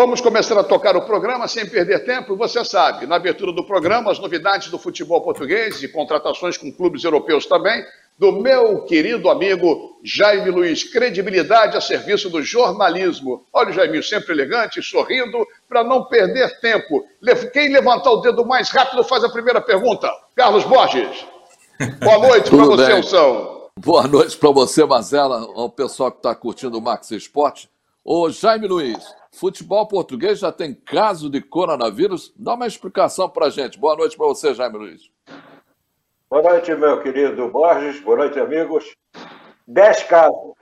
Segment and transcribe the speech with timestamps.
[0.00, 2.34] vamos começar a tocar o programa sem perder tempo.
[2.34, 7.04] Você sabe, na abertura do programa, as novidades do futebol português e contratações com clubes
[7.04, 7.84] europeus também,
[8.18, 10.84] do meu querido amigo Jaime Luiz.
[10.84, 13.44] Credibilidade a serviço do jornalismo.
[13.52, 17.04] Olha o Jaime, sempre elegante, sorrindo, para não perder tempo.
[17.52, 20.10] Quem levantar o dedo mais rápido faz a primeira pergunta.
[20.34, 21.26] Carlos Borges.
[22.02, 23.68] Boa noite para você, Elson.
[23.78, 27.68] Boa noite para você, Mazela, ao pessoal que está curtindo o Max Esporte.
[28.02, 32.32] Ô, Jaime Luiz, futebol português já tem caso de coronavírus?
[32.36, 33.78] Dá uma explicação para gente.
[33.78, 35.10] Boa noite para você, Jaime Luiz.
[36.28, 38.00] Boa noite, meu querido Borges.
[38.00, 38.96] Boa noite, amigos.
[39.66, 40.54] Dez casos.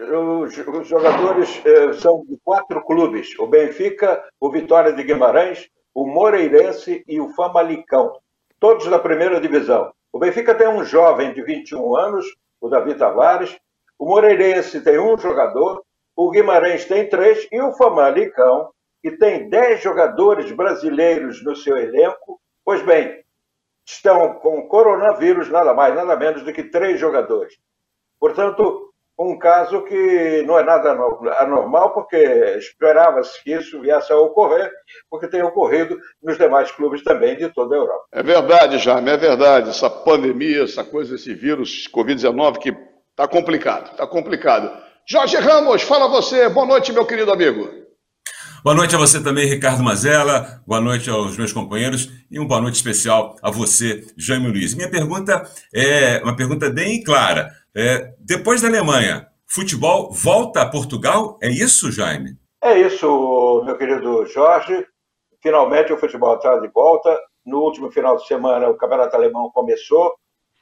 [0.00, 6.06] Os, os jogadores eh, são de quatro clubes: o Benfica, o Vitória de Guimarães, o
[6.06, 8.12] Moreirense e o Famalicão.
[8.58, 9.92] Todos da primeira divisão.
[10.12, 12.26] O Benfica tem um jovem de 21 anos,
[12.60, 13.56] o Davi Tavares.
[13.98, 15.82] O Moreirense tem um jogador.
[16.16, 17.46] O Guimarães tem três.
[17.50, 18.70] E o Famalicão,
[19.02, 22.40] que tem dez jogadores brasileiros no seu elenco.
[22.64, 23.22] Pois bem,
[23.86, 27.54] estão com coronavírus, nada mais, nada menos do que três jogadores.
[28.18, 30.90] Portanto, um caso que não é nada
[31.38, 32.16] anormal, porque
[32.58, 34.72] esperava-se que isso viesse a ocorrer,
[35.08, 38.04] porque tem ocorrido nos demais clubes também de toda a Europa.
[38.12, 39.70] É verdade, Jaime, é verdade.
[39.70, 42.70] Essa pandemia, essa coisa, esse vírus Covid-19 que
[43.10, 44.82] está complicado, está complicado.
[45.06, 46.48] Jorge Ramos, fala você.
[46.48, 47.68] Boa noite, meu querido amigo.
[48.64, 50.62] Boa noite a você também, Ricardo Mazella.
[50.66, 54.74] Boa noite aos meus companheiros e uma boa noite especial a você, Jaime Luiz.
[54.74, 55.42] Minha pergunta
[55.74, 57.50] é uma pergunta bem clara.
[57.76, 61.38] É, depois da Alemanha, futebol volta a Portugal?
[61.42, 62.38] É isso, Jaime?
[62.62, 64.86] É isso, meu querido Jorge.
[65.42, 67.20] Finalmente o futebol está de volta.
[67.44, 70.14] No último final de semana, o Campeonato Alemão começou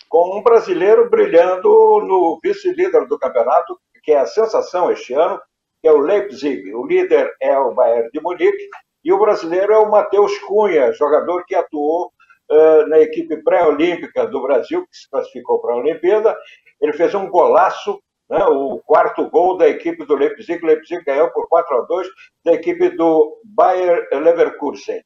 [0.09, 1.69] com um brasileiro brilhando
[2.05, 5.41] no vice-líder do campeonato, que é a sensação este ano,
[5.81, 6.73] que é o Leipzig.
[6.75, 8.69] O líder é o Bayern de Munique
[9.05, 12.13] e o brasileiro é o Matheus Cunha, jogador que atuou
[12.51, 16.37] uh, na equipe pré-olímpica do Brasil, que se classificou para a Olimpíada.
[16.81, 18.01] Ele fez um golaço,
[18.31, 20.63] né, o quarto gol da equipe do Leipzig.
[20.63, 22.09] O Leipzig ganhou por 4 a 2
[22.45, 25.03] da equipe do Bayer Leverkusen.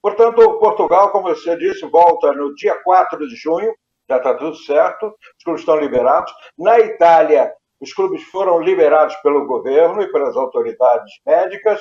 [0.00, 3.74] Portanto, Portugal, como você disse, volta no dia 4 de junho,
[4.08, 6.32] já está tudo certo, os clubes estão liberados.
[6.58, 11.80] Na Itália, os clubes foram liberados pelo governo e pelas autoridades médicas.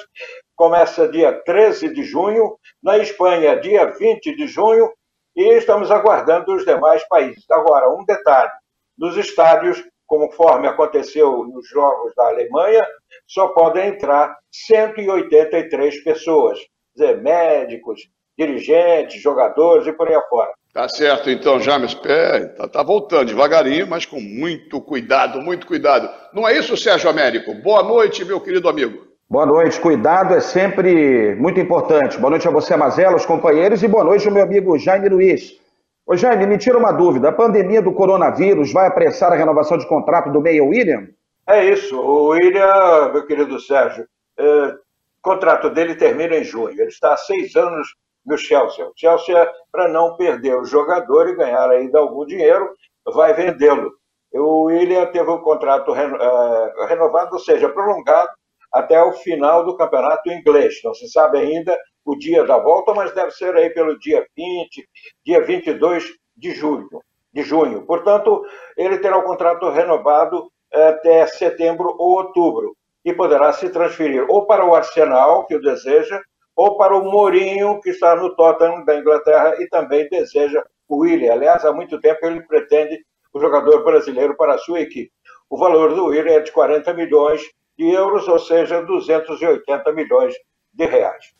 [0.56, 4.90] Começa dia 13 de junho, na Espanha, dia 20 de junho,
[5.36, 7.44] e estamos aguardando os demais países.
[7.52, 8.52] Agora, um detalhe:
[8.98, 12.86] nos estádios, conforme aconteceu nos Jogos da Alemanha,
[13.28, 16.60] só podem entrar 183 pessoas,
[16.96, 18.02] quer dizer, médicos,
[18.38, 20.52] dirigentes, jogadores e por aí afora.
[20.74, 21.98] Tá certo, então, James.
[22.06, 26.10] É, tá, tá, voltando devagarinho, mas com muito cuidado, muito cuidado.
[26.32, 27.54] Não é isso, Sérgio Américo?
[27.56, 29.08] Boa noite, meu querido amigo.
[29.28, 32.18] Boa noite, cuidado é sempre muito importante.
[32.18, 35.60] Boa noite a você, Mazela, os companheiros, e boa noite ao meu amigo Jaime Luiz.
[36.06, 39.88] Ô Jaime, me tira uma dúvida: a pandemia do coronavírus vai apressar a renovação de
[39.88, 41.08] contrato do Meia William?
[41.48, 42.00] É isso.
[42.00, 44.08] O William, meu querido Sérgio,
[44.38, 44.78] é, o
[45.22, 46.80] contrato dele termina em junho.
[46.80, 47.88] Ele está há seis anos
[48.26, 48.86] no Chelsea.
[48.86, 52.70] O Chelsea, para não perder o jogador e ganhar ainda algum dinheiro,
[53.06, 53.92] vai vendê-lo.
[54.34, 58.30] O William teve o contrato eh, renovado, ou seja, prolongado
[58.72, 60.76] até o final do campeonato inglês.
[60.84, 64.88] Não se sabe ainda o dia da volta, mas deve ser aí pelo dia 20,
[65.26, 66.06] dia 22
[66.38, 67.02] de julho.
[67.34, 67.86] De junho.
[67.86, 68.44] Portanto,
[68.78, 74.66] ele terá o contrato renovado até setembro ou outubro e poderá se transferir ou para
[74.66, 76.22] o Arsenal, que o deseja,
[76.60, 81.32] ou para o Mourinho, que está no Tottenham da Inglaterra e também deseja o Willian.
[81.32, 83.00] Aliás, há muito tempo ele pretende
[83.34, 85.10] o jogador brasileiro para a sua equipe.
[85.50, 87.42] O valor do Willian é de 40 milhões
[87.78, 90.34] de euros, ou seja, 280 milhões
[90.74, 91.34] de reais.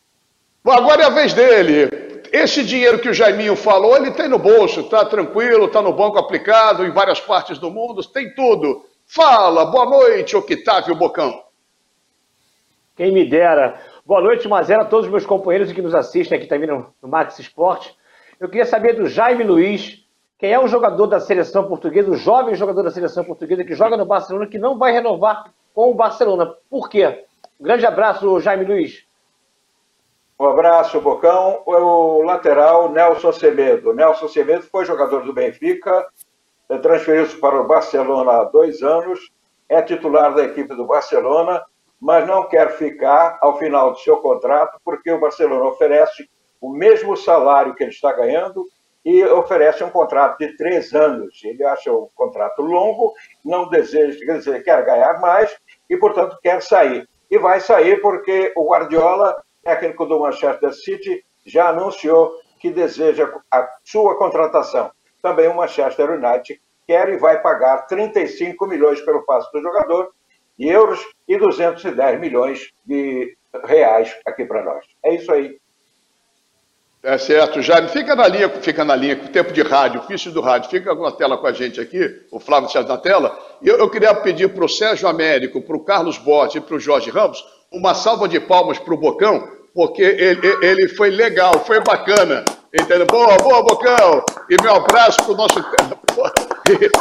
[0.64, 1.90] Bom, agora é a vez dele.
[2.32, 6.18] Esse dinheiro que o Jaiminho falou, ele tem no bolso, está tranquilo, está no banco
[6.18, 8.86] aplicado em várias partes do mundo, tem tudo.
[9.04, 11.42] Fala, boa noite, Octávio Bocão.
[12.96, 13.89] Quem me dera.
[14.10, 17.08] Boa noite, Mazela, a todos os meus companheiros que nos assistem aqui também no, no
[17.08, 17.96] Max Esporte.
[18.40, 20.04] Eu queria saber do Jaime Luiz,
[20.36, 23.96] quem é o jogador da seleção portuguesa, o jovem jogador da seleção portuguesa que joga
[23.96, 26.52] no Barcelona, que não vai renovar com o Barcelona.
[26.68, 27.24] Por quê?
[27.60, 29.06] Um grande abraço, Jaime Luiz.
[30.40, 31.62] Um abraço, Bocão.
[31.64, 33.94] O lateral Nelson Semedo.
[33.94, 36.04] Nelson Semedo foi jogador do Benfica,
[36.82, 39.20] transferiu-se para o Barcelona há dois anos,
[39.68, 41.62] é titular da equipe do Barcelona
[42.00, 46.28] mas não quer ficar ao final do seu contrato, porque o Barcelona oferece
[46.60, 48.64] o mesmo salário que ele está ganhando
[49.04, 51.40] e oferece um contrato de três anos.
[51.44, 53.14] Ele acha o contrato longo,
[53.44, 55.54] não deseja, quer dizer, quer ganhar mais
[55.88, 57.08] e, portanto, quer sair.
[57.30, 63.68] E vai sair porque o Guardiola técnico do Manchester City, já anunciou que deseja a
[63.84, 64.90] sua contratação.
[65.22, 70.12] Também o Manchester United quer e vai pagar 35 milhões pelo passe do jogador,
[70.60, 73.34] de euros, e 210 milhões de
[73.64, 74.84] reais aqui para nós.
[75.02, 75.56] É isso aí.
[77.02, 77.88] É certo, Jaime.
[77.88, 80.94] Fica na linha, fica na linha, com o tempo de rádio, ofício do rádio, fica
[80.94, 83.38] na tela com a gente aqui, o Flávio Sérgio na tela.
[83.62, 86.76] E eu, eu queria pedir para o Sérgio Américo, para o Carlos Botti e para
[86.76, 87.42] o Jorge Ramos
[87.72, 92.44] uma salva de palmas para o Bocão, porque ele, ele foi legal, foi bacana.
[92.74, 93.06] Entendeu?
[93.06, 94.22] Boa, boa, Bocão!
[94.50, 95.54] E meu abraço para o nosso.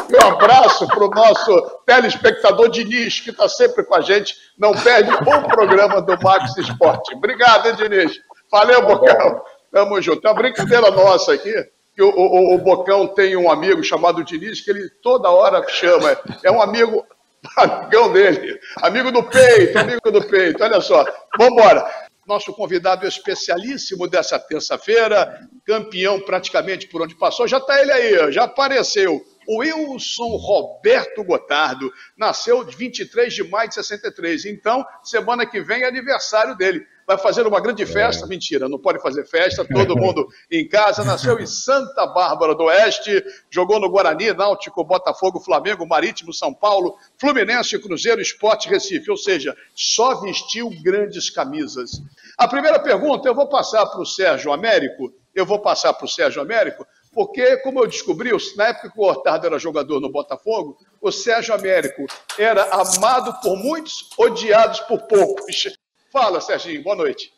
[0.07, 5.09] meu abraço para o nosso telespectador Diniz, que está sempre com a gente, não perde
[5.09, 7.15] um programa do Max Esporte.
[7.15, 8.19] Obrigado, hein, Diniz?
[8.51, 9.41] Valeu, Bocão.
[9.71, 10.21] Tamo junto.
[10.21, 11.51] Tem uma brincadeira nossa aqui,
[11.95, 16.15] que o, o, o, Bocão tem um amigo chamado Diniz, que ele toda hora chama.
[16.43, 17.03] É um amigo,
[17.57, 18.59] amigão dele.
[18.77, 20.63] Amigo do peito, amigo do peito.
[20.63, 21.03] Olha só.
[21.35, 22.09] Vamos embora.
[22.27, 28.45] Nosso convidado especialíssimo dessa terça-feira, campeão praticamente por onde passou, já está ele aí, já
[28.45, 29.23] apareceu.
[29.47, 34.45] O Wilson Roberto Gotardo nasceu de 23 de maio de 63.
[34.45, 38.25] Então, semana que vem é aniversário dele vai fazer uma grande festa.
[38.25, 38.27] É.
[38.27, 41.03] Mentira, não pode fazer festa, todo mundo em casa.
[41.03, 46.95] Nasceu em Santa Bárbara do Oeste, jogou no Guarani, Náutico, Botafogo, Flamengo, Marítimo, São Paulo,
[47.17, 49.09] Fluminense, Cruzeiro, Esporte, Recife.
[49.09, 51.91] Ou seja, só vestiu grandes camisas.
[52.37, 55.11] A primeira pergunta eu vou passar para o Sérgio Américo.
[55.39, 59.03] Eu vou passar para o Sérgio Américo, porque, como eu descobri, na época que o
[59.03, 62.05] Hortado era jogador no Botafogo, o Sérgio Américo
[62.37, 65.77] era amado por muitos, odiados por poucos.
[66.11, 67.31] Fala, Serginho, boa noite.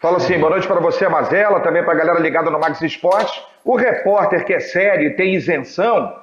[0.00, 3.44] Fala sim, boa noite para você, Mazela, também para a galera ligada no Max Esporte.
[3.64, 6.20] O repórter que é sério e tem isenção,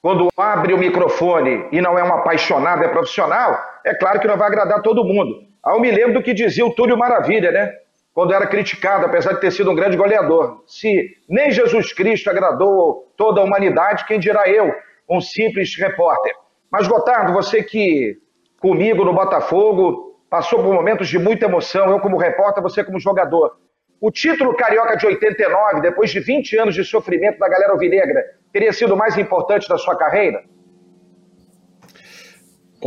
[0.00, 4.36] quando abre o microfone e não é um apaixonado, é profissional, é claro que não
[4.36, 5.40] vai agradar todo mundo.
[5.64, 7.72] Ah, eu me lembro do que dizia o Túlio Maravilha, né?
[8.16, 10.62] Quando era criticado, apesar de ter sido um grande goleador.
[10.66, 14.74] Se nem Jesus Cristo agradou toda a humanidade, quem dirá eu,
[15.06, 16.32] um simples repórter.
[16.72, 18.16] Mas, Gotardo, você que
[18.58, 23.58] comigo no Botafogo passou por momentos de muita emoção, eu como repórter, você como jogador.
[24.00, 28.72] O título carioca de 89, depois de 20 anos de sofrimento da galera alvinegra, teria
[28.72, 30.42] sido mais importante da sua carreira?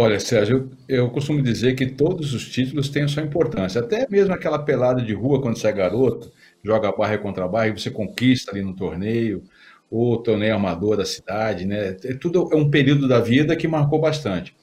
[0.02, 3.82] Olha, Sérgio, eu, eu, costumo dizer que todos os títulos têm a sua importância.
[3.82, 6.32] Até mesmo aquela pelada de rua quando você é garoto,
[6.64, 9.44] joga barra contra barra e você conquista ali no torneio,
[9.92, 11.98] ou torneio amador da cidade, né?
[12.06, 14.56] É tudo é um período da vida que marcou bastante.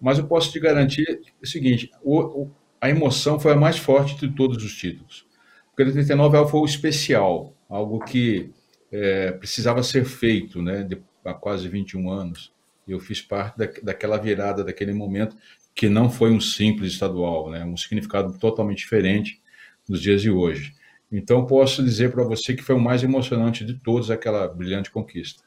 [0.00, 4.18] Mas eu posso te garantir o seguinte: o, o, a emoção foi a mais forte
[4.26, 5.26] de todos os títulos.
[5.68, 8.50] Porque o 89 foi o especial, algo que
[8.90, 10.96] é, precisava ser feito né, de,
[11.26, 12.51] há quase 21 anos.
[12.86, 15.36] Eu fiz parte da, daquela virada, daquele momento,
[15.74, 19.40] que não foi um simples estadual, né, um significado totalmente diferente
[19.88, 20.74] dos dias de hoje.
[21.10, 25.42] Então, posso dizer para você que foi o mais emocionante de todos aquela brilhante conquista.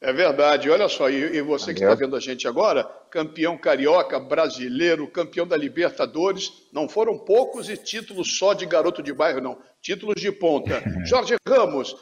[0.00, 4.20] É verdade, olha só, e, e você que está vendo a gente agora, campeão carioca,
[4.20, 9.58] brasileiro, campeão da Libertadores, não foram poucos e títulos só de garoto de bairro, não,
[9.82, 10.80] títulos de ponta.
[11.04, 11.96] Jorge Ramos,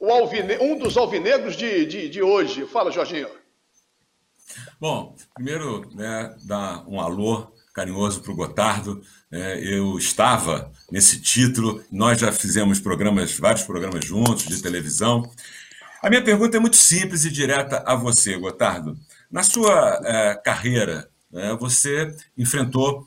[0.00, 0.58] alvine...
[0.58, 2.66] um dos alvinegros de, de, de hoje.
[2.66, 3.28] Fala, Jorginho.
[4.80, 9.02] Bom, primeiro, né, dar um alô carinhoso para o Gotardo.
[9.30, 15.30] É, eu estava nesse título, nós já fizemos programas, vários programas juntos de televisão.
[16.02, 18.96] A minha pergunta é muito simples e direta a você, Gotardo.
[19.30, 23.06] Na sua é, carreira, né, você enfrentou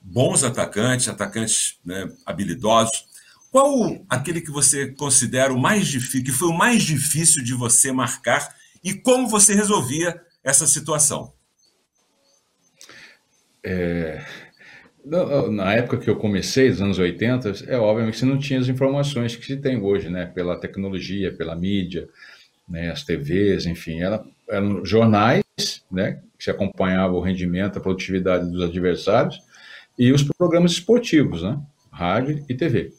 [0.00, 3.06] bons atacantes, atacantes né, habilidosos.
[3.50, 7.92] Qual aquele que você considera o mais difícil, que foi o mais difícil de você
[7.92, 11.32] marcar e como você resolvia essa situação?
[13.64, 14.24] É,
[15.04, 18.68] na época que eu comecei, nos anos 80, é óbvio que você não tinha as
[18.68, 20.26] informações que se tem hoje, né?
[20.26, 22.08] Pela tecnologia, pela mídia,
[22.68, 22.90] né?
[22.90, 24.02] as TVs, enfim.
[24.02, 25.44] Era, eram jornais,
[25.90, 26.20] né?
[26.36, 29.40] Que se acompanhava o rendimento, a produtividade dos adversários
[29.96, 31.58] e os programas esportivos, né?
[31.90, 32.92] Rádio e TV.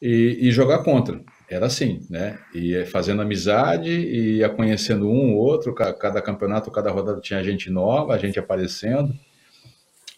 [0.00, 1.22] E, e jogar contra.
[1.48, 2.38] Era assim, né?
[2.54, 7.68] E fazendo amizade e ia conhecendo um ou outro, cada campeonato, cada rodada tinha gente
[7.70, 9.12] nova, a gente aparecendo.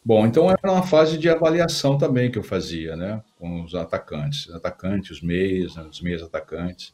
[0.04, 4.50] Bom, então era uma fase de avaliação também que eu fazia, né, com os atacantes,
[4.50, 6.92] atacantes, os meias, né, os meias atacantes.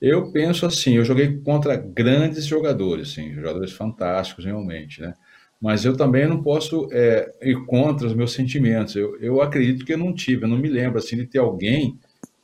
[0.00, 5.14] Eu penso assim, eu joguei contra grandes jogadores, sim, jogadores fantásticos realmente, né?
[5.62, 8.96] Mas eu também não posso é, ir contra os meus sentimentos.
[8.96, 11.98] Eu, eu acredito que eu não tive, eu não me lembro assim de ter alguém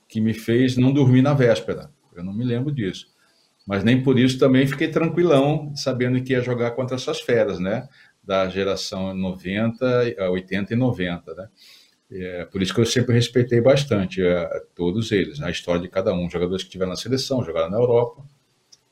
[0.09, 1.91] que me fez não dormir na véspera.
[2.15, 3.09] Eu não me lembro disso.
[3.67, 7.89] Mas nem por isso também fiquei tranquilão, sabendo que ia jogar contra essas feras, né?
[8.29, 11.49] da geração 90, 80 e 90, né?
[12.11, 16.13] É, por isso que eu sempre respeitei bastante é, todos eles, a história de cada
[16.13, 16.29] um.
[16.29, 18.23] Jogadores que tiveram na seleção, jogaram na Europa,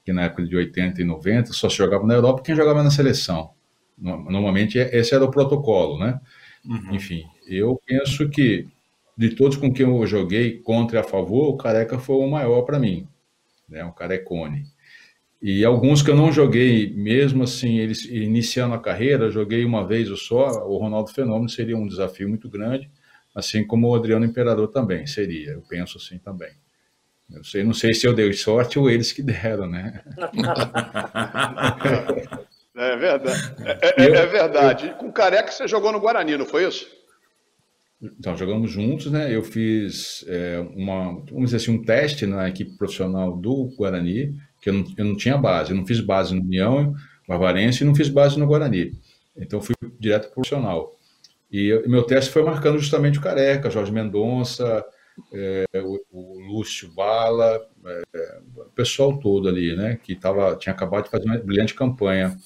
[0.06, 2.90] que na época de 80 e 90 só se jogava na Europa quem jogava na
[2.90, 3.50] seleção.
[3.98, 6.20] Normalmente esse era o protocolo, né?
[6.64, 6.94] Uhum.
[6.94, 8.66] Enfim, eu penso que
[9.16, 12.62] de todos com quem eu joguei contra e a favor, o Careca foi o maior
[12.62, 13.08] para mim,
[13.68, 13.84] né?
[13.84, 14.64] O Carecone.
[15.40, 20.08] E alguns que eu não joguei, mesmo assim, eles iniciando a carreira, joguei uma vez
[20.20, 22.90] só, o Ronaldo Fenômeno seria um desafio muito grande,
[23.34, 26.50] assim como o Adriano Imperador também seria, eu penso assim também.
[27.30, 30.02] Eu sei, não sei se eu dei sorte ou eles que deram, né?
[32.76, 33.54] é verdade.
[33.64, 34.88] É, é, é verdade.
[34.88, 36.86] Eu, Com Careca você jogou no Guarani, não foi isso?
[38.00, 39.34] Então, jogamos juntos, né?
[39.34, 44.68] Eu fiz é, uma, vamos dizer assim, um teste na equipe profissional do Guarani, que
[44.68, 45.70] eu não, eu não tinha base.
[45.70, 46.94] Eu não fiz base no União
[47.26, 48.92] Barbarense e não fiz base no Guarani.
[49.36, 50.96] Então, fui direto profissional.
[51.50, 54.84] E eu, meu teste foi marcando justamente o Careca, Jorge Mendonça,
[55.32, 59.98] é, o, o, Lúcio Bala, é, o pessoal todo ali, né?
[60.02, 62.36] Que tava, tinha acabado de fazer uma brilhante campanha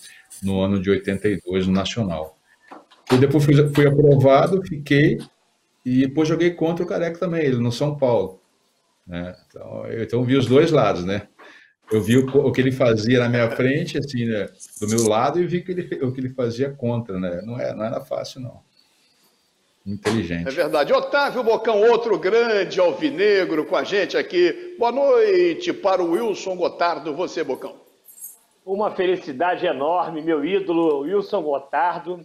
[0.43, 2.37] no ano de 82 no Nacional.
[3.13, 5.19] E depois fui, fui aprovado, fiquei,
[5.85, 8.41] e depois joguei contra o Careca também, ele no São Paulo.
[9.07, 9.35] Né?
[9.47, 11.27] Então, eu, então vi os dois lados, né?
[11.91, 14.49] Eu vi o, o, que ele fazia na minha frente, assim, né,
[14.81, 17.43] do meu lado, e vi que ele, o que ele fazia contra, né?
[17.45, 18.63] Não, é, não era fácil, não.
[19.85, 20.47] Inteligente.
[20.47, 20.93] É verdade.
[20.93, 24.77] Otávio Bocão, outro grande alvinegro com a gente aqui.
[24.79, 27.15] Boa noite para o Wilson Gotardo.
[27.17, 27.90] Você, Bocão.
[28.65, 32.21] Uma felicidade enorme, meu ídolo, Wilson Gotardo.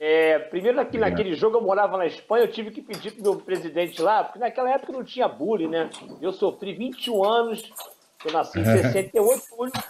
[0.00, 3.22] É, primeiro, aqui, naquele jogo, eu morava na Espanha, eu tive que pedir para o
[3.22, 5.90] meu presidente lá, porque naquela época não tinha bullying, né?
[6.20, 7.72] Eu sofri 21 anos,
[8.24, 9.42] eu nasci em 68,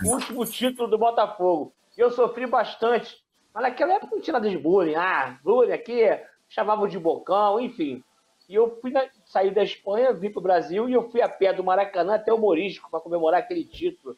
[0.05, 1.73] o último título do Botafogo.
[1.97, 3.17] Eu sofri bastante,
[3.53, 4.95] mas naquela época não tinha nada de bullying.
[4.95, 6.03] Ah, bullying aqui,
[6.49, 8.03] chamavam de bocão, enfim.
[8.49, 11.29] E eu fui na, saí da Espanha, vim para o Brasil e eu fui a
[11.29, 14.17] pé do Maracanã até o Morisco para comemorar aquele título,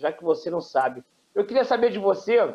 [0.00, 1.04] já que você não sabe.
[1.34, 2.54] Eu queria saber de você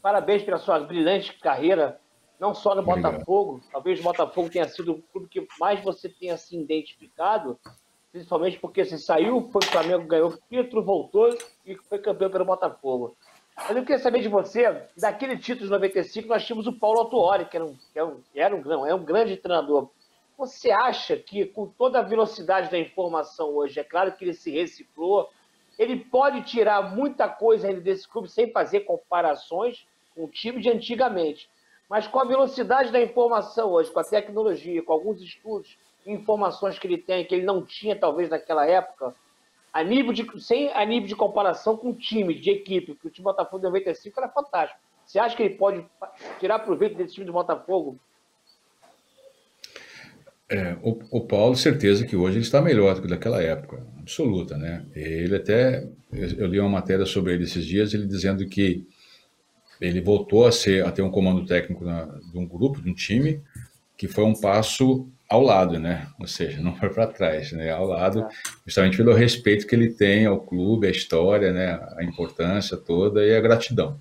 [0.00, 2.00] Parabéns pela sua brilhante carreira,
[2.38, 3.12] não só no Obrigado.
[3.12, 3.60] Botafogo.
[3.72, 7.58] Talvez o Botafogo tenha sido o clube que mais você tenha se identificado,
[8.12, 12.44] principalmente porque você saiu, foi o Flamengo, ganhou o título, voltou e foi campeão pelo
[12.44, 13.16] Botafogo.
[13.56, 17.46] Mas eu queria saber de você, daquele título de 95, nós tínhamos o Paulo Autuori,
[17.46, 19.90] que era um, que era um, era um, não, é um grande treinador.
[20.36, 24.52] Você acha que, com toda a velocidade da informação hoje, é claro que ele se
[24.52, 25.28] reciclou,
[25.78, 30.68] ele pode tirar muita coisa ainda desse clube sem fazer comparações com o time de
[30.68, 31.48] antigamente.
[31.88, 36.78] Mas com a velocidade da informação hoje, com a tecnologia, com alguns estudos e informações
[36.78, 39.14] que ele tem, que ele não tinha talvez naquela época,
[39.72, 43.10] a nível de, sem a nível de comparação com o time, de equipe, que o
[43.10, 44.80] time Botafogo de 95 era fantástico.
[45.06, 45.86] Você acha que ele pode
[46.38, 47.98] tirar proveito desse time do Botafogo
[50.50, 54.56] é, o, o, Paulo, certeza que hoje ele está melhor do que naquela época, absoluta,
[54.56, 54.86] né?
[54.94, 58.86] Ele até, eu li uma matéria sobre ele esses dias, ele dizendo que
[59.78, 62.94] ele voltou a ser, a ter um comando técnico na, de um grupo, de um
[62.94, 63.42] time,
[63.96, 66.08] que foi um passo ao lado, né?
[66.18, 67.70] Ou seja, não foi para trás, né?
[67.70, 68.26] Ao lado,
[68.64, 71.78] justamente pelo respeito que ele tem ao clube, à história, né?
[71.98, 74.00] A importância toda e a gratidão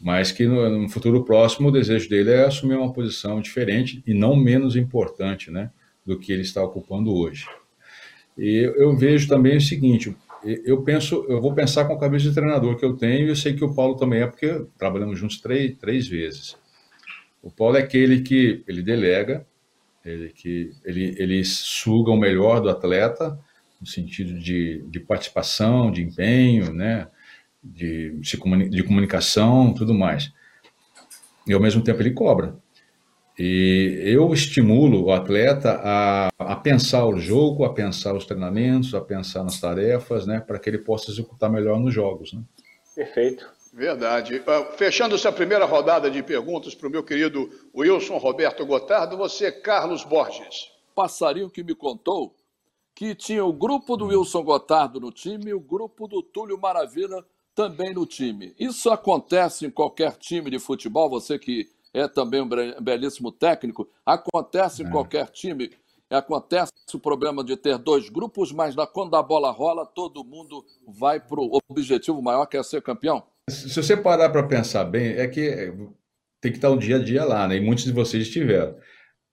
[0.00, 4.12] mas que no, no, futuro próximo o desejo dele é assumir uma posição diferente e
[4.12, 5.70] não menos importante, né,
[6.04, 7.46] do que ele está ocupando hoje.
[8.36, 12.34] E eu vejo também o seguinte, eu penso, eu vou pensar com a cabeça de
[12.34, 15.40] treinador que eu tenho e eu sei que o Paulo também é porque trabalhamos juntos
[15.40, 16.56] três, três vezes.
[17.42, 19.46] O Paulo é aquele que ele delega,
[20.04, 23.38] ele que ele, ele suga o melhor do atleta
[23.80, 27.08] no sentido de, de participação, de empenho, né?
[27.64, 28.20] De,
[28.68, 30.30] de comunicação, tudo mais.
[31.46, 32.56] E ao mesmo tempo ele cobra.
[33.38, 39.00] E eu estimulo o atleta a, a pensar o jogo, a pensar os treinamentos, a
[39.00, 42.32] pensar nas tarefas, né, para que ele possa executar melhor nos jogos.
[42.32, 42.42] Né?
[42.94, 43.52] Perfeito.
[43.72, 44.36] Verdade.
[44.36, 49.50] Uh, fechando essa primeira rodada de perguntas para o meu querido Wilson Roberto Gotardo, você,
[49.50, 50.70] Carlos Borges.
[50.94, 52.32] Passarinho que me contou
[52.94, 57.24] que tinha o grupo do Wilson Gotardo no time e o grupo do Túlio Maravilha
[57.54, 58.54] também no time.
[58.58, 62.48] Isso acontece em qualquer time de futebol, você que é também um
[62.82, 64.90] belíssimo técnico, acontece em é.
[64.90, 65.70] qualquer time.
[66.10, 71.18] Acontece o problema de ter dois grupos, mas quando a bola rola, todo mundo vai
[71.18, 73.22] para o objetivo maior, que é ser campeão?
[73.48, 75.72] Se você parar para pensar bem, é que
[76.40, 77.56] tem que estar o dia a dia lá, né?
[77.56, 78.76] E muitos de vocês estiveram.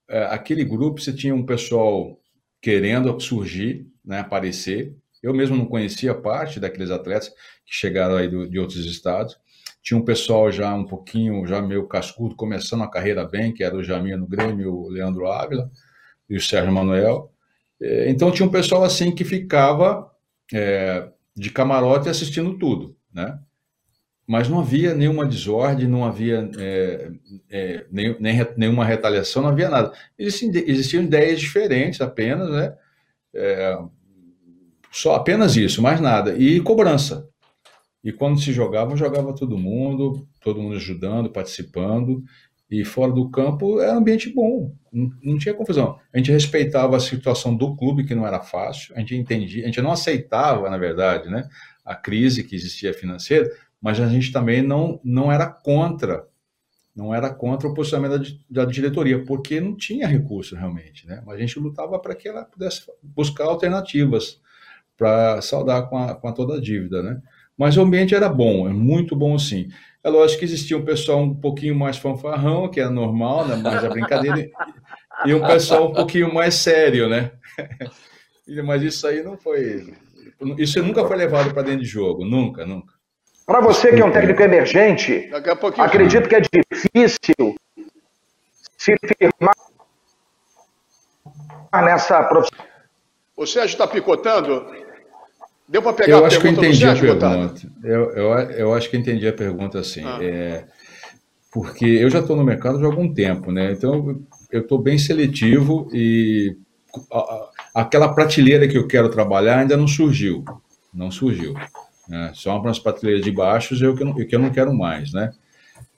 [0.09, 2.19] É, aquele grupo, você tinha um pessoal
[2.61, 7.29] querendo surgir, né, aparecer, eu mesmo não conhecia parte daqueles atletas
[7.65, 9.37] que chegaram aí do, de outros estados.
[9.83, 13.75] tinha um pessoal já um pouquinho, já meio cascudo, começando a carreira bem, que era
[13.75, 15.69] o Jamir no Grêmio, o Leandro Ávila
[16.29, 17.31] e o Sérgio Manuel.
[17.81, 20.09] É, então tinha um pessoal assim que ficava
[20.53, 23.39] é, de camarote assistindo tudo, né?
[24.27, 27.11] Mas não havia nenhuma desordem, não havia é,
[27.49, 29.91] é, nem, nem, nenhuma retaliação, não havia nada.
[30.17, 32.73] Existiam, existiam ideias diferentes apenas, né?
[34.91, 36.35] Só apenas isso, mais nada.
[36.37, 37.27] E cobrança.
[38.03, 42.23] E quando se jogava, jogava todo mundo, todo mundo ajudando, participando.
[42.69, 45.99] E fora do campo era um ambiente bom, não, não, tinha confusão.
[46.13, 49.65] A gente respeitava a situação do clube, que não era fácil, a gente entendia, a
[49.65, 51.49] gente não aceitava, na verdade, né,
[51.83, 56.25] a crise que existia financeira, mas a gente também não, não era contra,
[56.95, 61.21] não era contra o posicionamento da, da diretoria, porque não tinha recurso realmente, né?
[61.25, 64.39] Mas a gente lutava para que ela pudesse buscar alternativas
[65.01, 67.17] para saldar com, a, com a toda a dívida, né?
[67.57, 69.67] Mas o ambiente era bom, é muito bom sim.
[70.03, 73.55] É lógico que existia um pessoal um pouquinho mais fanfarrão, que era normal, né?
[73.55, 74.47] mais a brincadeira,
[75.25, 77.31] e um pessoal um pouquinho mais sério, né?
[78.63, 79.91] Mas isso aí não foi.
[80.59, 82.93] Isso nunca foi levado para dentro de jogo, nunca, nunca.
[83.43, 85.31] Para você que é um técnico emergente,
[85.79, 87.55] acredito que é difícil
[88.77, 89.55] se firmar
[91.83, 92.71] nessa profissão.
[93.41, 94.81] O Sérgio está picotando.
[95.71, 97.71] Deu para pegar eu a acho pergunta que eu entendi a pergunta.
[97.81, 100.03] Eu, eu, eu, acho que entendi a pergunta assim.
[100.03, 100.19] Ah.
[100.21, 100.65] É,
[101.49, 103.71] porque eu já estou no mercado já há algum tempo, né?
[103.71, 106.57] Então eu estou bem seletivo e
[107.09, 110.43] a, a, aquela prateleira que eu quero trabalhar ainda não surgiu.
[110.93, 111.53] Não surgiu.
[112.09, 112.31] Né?
[112.33, 115.31] Só umas prateleiras de baixos eu que, não, que eu não quero mais, né?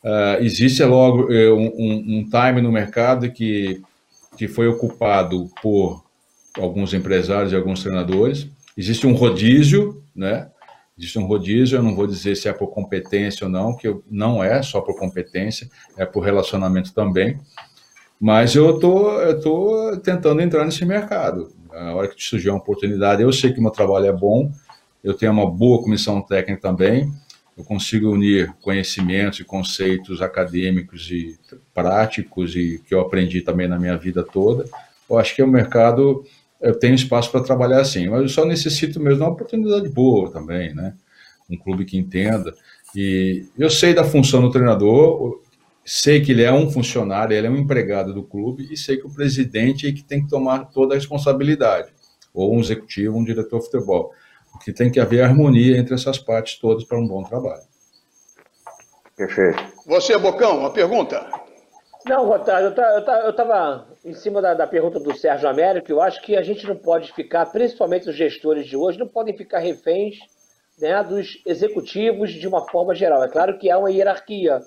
[0.03, 3.81] Uh, existe logo um, um, um time no mercado que,
[4.37, 6.03] que foi ocupado por
[6.59, 10.49] alguns empresários e alguns treinadores Existe um rodízio, né?
[10.97, 14.43] Existe um rodízio, eu não vou dizer se é por competência ou não, que não
[14.43, 17.39] é só por competência, é por relacionamento também.
[18.19, 21.51] Mas eu tô, eu tô tentando entrar nesse mercado.
[21.71, 24.51] A hora que surgir uma oportunidade, eu sei que meu trabalho é bom,
[25.03, 27.11] eu tenho uma boa comissão técnica também,
[27.57, 31.37] eu consigo unir conhecimentos e conceitos acadêmicos e
[31.73, 34.65] práticos e que eu aprendi também na minha vida toda.
[35.09, 36.23] Eu acho que é um mercado
[36.63, 40.31] eu tenho espaço para trabalhar assim, mas eu só necessito mesmo de uma oportunidade boa
[40.31, 40.95] também, né?
[41.49, 42.55] Um clube que entenda.
[42.95, 45.41] E eu sei da função do treinador,
[45.83, 49.05] sei que ele é um funcionário, ele é um empregado do clube e sei que
[49.05, 51.91] o presidente é que tem que tomar toda a responsabilidade,
[52.33, 54.13] ou um executivo, um diretor de futebol,
[54.53, 57.63] porque tem que haver harmonia entre essas partes todas para um bom trabalho.
[59.17, 59.61] Perfeito.
[59.85, 61.29] Você, Bocão, uma pergunta?
[62.05, 62.73] Não, Otávio,
[63.25, 66.67] eu estava em cima da, da, pergunta do Sérgio Américo, eu acho que a gente
[66.67, 70.17] não pode ficar, principalmente os gestores de hoje, não podem ficar reféns
[70.77, 73.23] né, dos executivos de uma forma geral.
[73.23, 74.61] É claro que há uma hierarquia,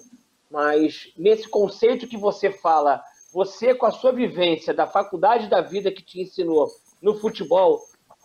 [0.50, 5.92] mas nesse conceito que você fala, você com a sua vivência da faculdade da vida
[5.92, 6.68] que te ensinou
[7.02, 7.80] no futebol,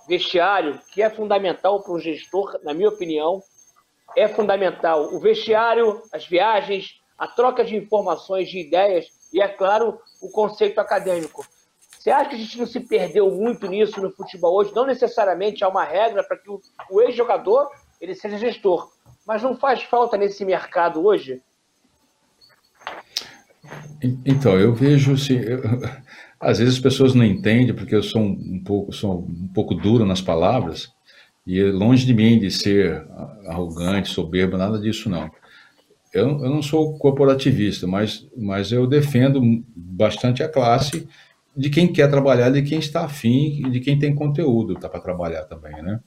[0.07, 3.41] vestiário, que é fundamental para o gestor, na minha opinião,
[4.15, 5.13] é fundamental.
[5.13, 10.79] O vestiário, as viagens, a troca de informações, de ideias e, é claro, o conceito
[10.79, 11.45] acadêmico.
[11.97, 14.73] Você acha que a gente não se perdeu muito nisso no futebol hoje?
[14.73, 18.89] Não necessariamente há uma regra para que o, o ex-jogador ele seja gestor,
[19.25, 21.41] mas não faz falta nesse mercado hoje?
[24.25, 25.61] Então, eu vejo assim, eu,
[26.39, 30.03] às vezes as pessoas não entendem porque eu sou um, pouco sou um pouco duro
[30.03, 30.91] nas palavras
[31.45, 33.07] e longe de mim de ser
[33.45, 35.29] arrogante, soberbo, nada disso não
[36.13, 39.41] eu, eu não sou corporativista, mas, mas eu defendo
[39.75, 41.07] bastante a classe
[41.55, 45.43] de quem quer trabalhar, de quem está afim de quem tem conteúdo tá, para trabalhar
[45.43, 45.99] também, né?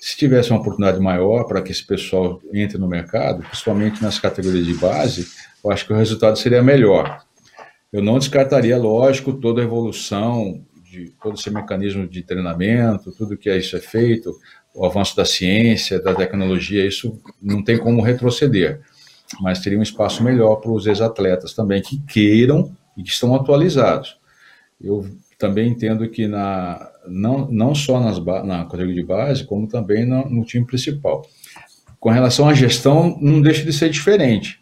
[0.00, 4.66] Se tivesse uma oportunidade maior para que esse pessoal entre no mercado, principalmente nas categorias
[4.66, 5.26] de base,
[5.64, 7.22] eu acho que o resultado seria melhor.
[7.90, 13.50] Eu não descartaria, lógico, toda a evolução de todo esse mecanismo de treinamento, tudo que
[13.50, 14.30] isso é feito,
[14.74, 18.82] o avanço da ciência, da tecnologia, isso não tem como retroceder
[19.40, 24.18] mas teria um espaço melhor para os ex-atletas também que queiram e que estão atualizados.
[24.80, 25.06] Eu
[25.38, 30.28] também entendo que na, não, não só nas, na categoria de base, como também no,
[30.28, 31.26] no time principal.
[31.98, 34.60] Com relação à gestão, não deixa de ser diferente.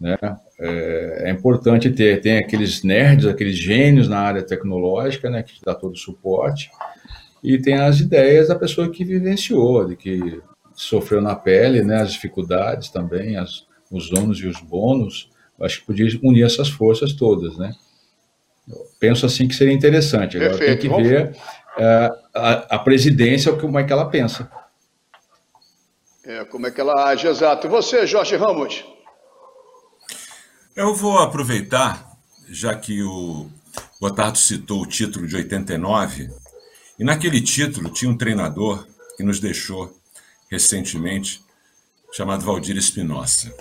[0.00, 0.16] Né?
[0.58, 5.74] É, é, importante ter tem aqueles nerds, aqueles gênios na área tecnológica, né, que dá
[5.74, 6.70] todo o suporte,
[7.44, 10.40] e tem as ideias da pessoa que vivenciou, de que
[10.74, 15.86] sofreu na pele, né, as dificuldades também, as, os ônus e os bônus, acho que
[15.86, 17.74] podia unir essas forças todas, né?
[18.68, 20.36] Eu penso assim que seria interessante.
[20.36, 20.80] Agora Perfeito.
[20.80, 24.50] tem que ver uh, a, a, presidência, como é que ela pensa.
[26.24, 27.66] É, como é que ela age, exato.
[27.66, 28.84] E você, Jorge Ramos?
[30.76, 32.08] Eu vou aproveitar,
[32.48, 33.48] já que o
[34.00, 36.30] Gotardo citou o título de 89,
[36.98, 39.92] e naquele título tinha um treinador que nos deixou
[40.50, 41.42] recentemente,
[42.12, 43.54] chamado Valdir Espinosa.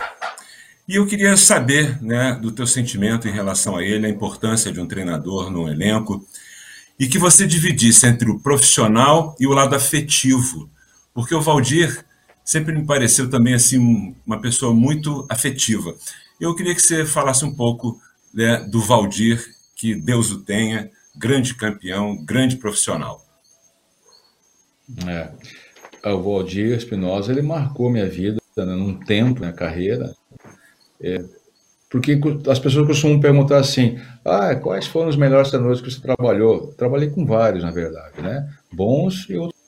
[0.89, 4.79] E eu queria saber né, do teu sentimento em relação a ele, a importância de
[4.79, 6.27] um treinador no elenco,
[6.99, 10.67] e que você dividisse entre o profissional e o lado afetivo,
[11.13, 12.03] porque o Valdir
[12.43, 15.95] sempre me pareceu também assim uma pessoa muito afetiva.
[16.41, 18.01] Eu queria que você falasse um pouco
[18.33, 23.23] né, do Valdir, que Deus o tenha, grande campeão, grande profissional.
[25.05, 26.09] É.
[26.11, 30.17] O Valdir Espinosa, ele marcou minha vida né, num tempo, na carreira,
[31.01, 31.23] é,
[31.89, 36.67] porque as pessoas costumam perguntar assim, ah, quais foram os melhores treinadores que você trabalhou?
[36.73, 38.47] Trabalhei com vários, na verdade, né?
[38.71, 39.59] Bons e outros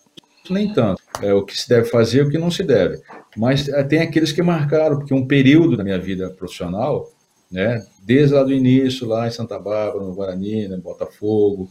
[0.49, 1.01] nem tanto.
[1.21, 3.01] É o que se deve fazer e o que não se deve.
[3.35, 7.11] Mas é, tem aqueles que marcaram, porque um período da minha vida profissional,
[7.51, 11.69] né, desde lá do início, lá em Santa Bárbara, no Guarani, no Botafogo,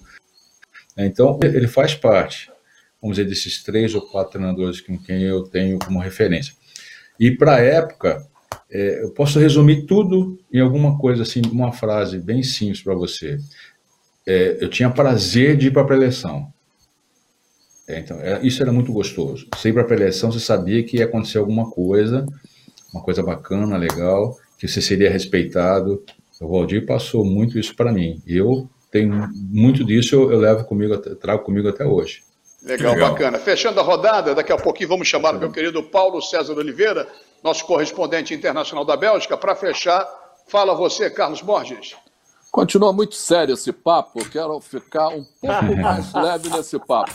[0.97, 2.51] né, então ele faz parte,
[3.01, 6.55] vamos dizer, desses três ou quatro treinadores com quem eu tenho como referência.
[7.19, 8.27] E para a época,
[8.71, 13.39] é, eu posso resumir tudo em alguma coisa assim, uma frase bem simples para você.
[14.27, 16.53] É, eu tinha prazer de ir para a preleção.
[17.89, 19.49] É, então, é, isso era muito gostoso.
[19.57, 22.25] Você ir para a preleção, você sabia que ia acontecer alguma coisa,
[22.95, 26.03] uma coisa bacana, legal, que você seria respeitado.
[26.41, 28.23] O Valdir passou muito isso para mim.
[28.27, 32.23] E eu tenho muito disso, eu, eu levo comigo, trago comigo até hoje.
[32.63, 33.39] Legal, Legal, bacana.
[33.39, 37.09] Fechando a rodada, daqui a pouquinho vamos chamar o meu querido Paulo César Oliveira,
[37.43, 40.09] nosso correspondente internacional da Bélgica, para fechar.
[40.47, 41.97] Fala você, Carlos Borges.
[42.51, 47.13] Continua muito sério esse papo, quero ficar um pouco mais leve nesse papo.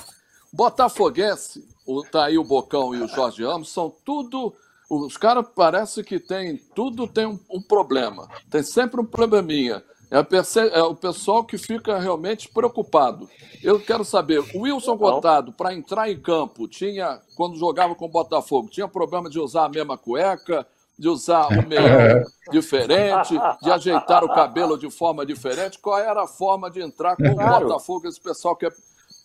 [0.51, 4.53] Botafoguense, o, tá aí o Bocão e o Jorge Ramos, são tudo.
[4.89, 6.57] Os caras parece que tem.
[6.73, 8.29] Tudo tem um, um, problema.
[8.49, 9.83] Tem sempre um probleminha.
[10.11, 13.29] É, é, o pessoal que fica realmente preocupado.
[13.63, 18.09] Eu quero saber, o Wilson Gotado, para entrar em campo, tinha, quando jogava com o
[18.09, 20.65] Botafogo, tinha problema de usar a mesma cueca,
[20.97, 25.79] de usar o meio diferente, de ajeitar o cabelo de forma diferente.
[25.79, 28.71] Qual era a forma de entrar com o Botafogo, esse pessoal que é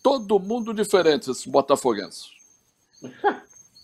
[0.03, 2.25] todo mundo diferente, esses botafoguenses.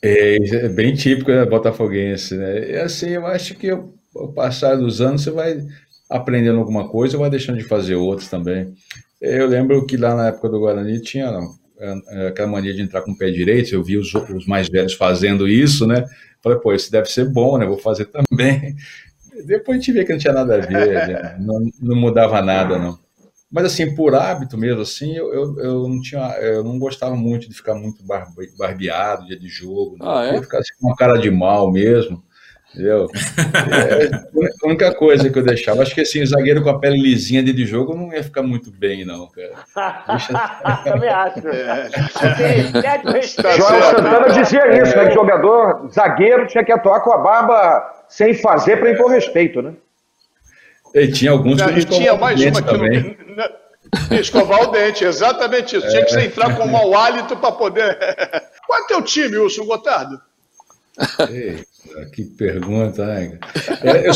[0.02, 2.72] É, é bem típico da né, botafoguense, né?
[2.72, 5.66] E assim, eu acho que ao passar dos anos você vai
[6.10, 8.74] aprendendo alguma coisa e vai deixando de fazer outras também.
[9.20, 11.32] Eu lembro que lá na época do Guarani tinha
[11.80, 14.94] é, aquela mania de entrar com o pé direito, eu vi os, os mais velhos
[14.94, 16.06] fazendo isso, né?
[16.42, 17.66] Falei, pô, isso deve ser bom, né?
[17.66, 18.76] Vou fazer também.
[19.46, 21.38] Depois a gente vê que não tinha nada a ver, né?
[21.40, 22.98] não, não mudava nada, não.
[23.50, 27.48] Mas assim, por hábito mesmo, assim, eu, eu, eu, não tinha, eu não gostava muito
[27.48, 28.04] de ficar muito
[28.58, 30.06] barbeado dia de jogo, né?
[30.06, 30.42] ah, é?
[30.42, 32.22] ficar assim, com uma cara de mal mesmo,
[32.74, 33.08] entendeu?
[33.74, 34.16] é,
[34.64, 37.44] a única coisa que eu deixava, acho que assim, o zagueiro com a pele lisinha
[37.44, 40.04] de jogo não ia ficar muito bem, não, cara.
[40.08, 40.34] Deixa...
[40.84, 41.48] Também acho.
[41.48, 41.90] É.
[43.58, 45.08] Joel Santana dizia isso, né?
[45.08, 49.74] Que jogador, zagueiro tinha que atuar com a barba sem fazer para impor respeito, né?
[50.94, 53.18] E tinha alguns que tinha mais uma também.
[54.12, 55.88] Escovar o dente, exatamente isso.
[55.90, 57.98] Tinha que você entrar com mau hálito para poder.
[58.66, 60.20] Qual é o teu time, Wilson Gotardo?
[61.30, 63.40] Eita, que pergunta, né?
[63.84, 64.14] É, eu,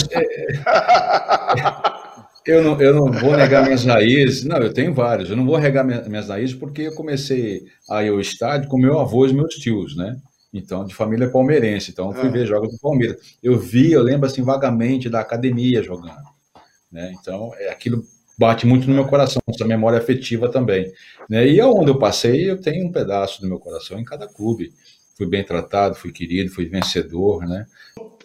[2.46, 4.44] eu, não, eu não vou negar minhas raízes.
[4.44, 5.30] Não, eu tenho vários.
[5.30, 9.00] Eu não vou negar minhas raízes porque eu comecei a ir ao estádio com meu
[9.00, 10.18] avô e meus tios, né?
[10.54, 11.92] Então, de família palmeirense.
[11.92, 12.32] Então, eu fui ah.
[12.32, 13.38] ver jogos do Palmeiras.
[13.42, 16.30] Eu vi, eu lembro assim vagamente da academia jogando.
[16.92, 17.14] Né?
[17.20, 18.04] Então, é, aquilo
[18.38, 20.92] bate muito no meu coração, essa memória afetiva também.
[21.30, 21.48] Né?
[21.48, 24.74] E aonde eu passei, eu tenho um pedaço do meu coração em cada clube.
[25.22, 27.68] Fui bem tratado, fui querido, fui vencedor, né?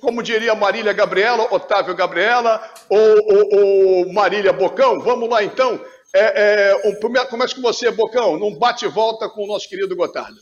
[0.00, 5.78] Como diria Marília Gabriela, Otávio Gabriela ou, ou, ou Marília Bocão, vamos lá então.
[6.14, 10.40] É, é, um, começa com você, Bocão, num bate-volta com o nosso querido Gotardo.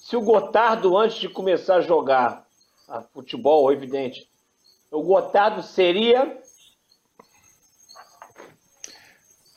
[0.00, 2.46] Se o Gotardo, antes de começar a jogar
[2.88, 4.30] a futebol, evidente,
[4.90, 6.40] o Gotardo seria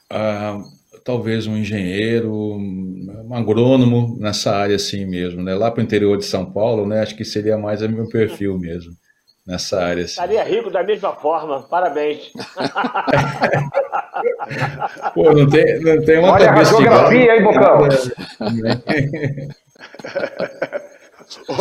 [0.10, 0.58] ah,
[1.04, 5.54] talvez um engenheiro, um agrônomo nessa área assim mesmo, né?
[5.54, 7.02] Lá para o interior de São Paulo, né?
[7.02, 8.94] Acho que seria mais o meu perfil mesmo
[9.46, 10.06] nessa área.
[10.06, 10.14] Assim.
[10.14, 11.64] Estaria rico da mesma forma.
[11.64, 12.32] Parabéns.
[15.14, 17.90] Pô, não tem, não tem uma Olha a geografia, hein, Bocão?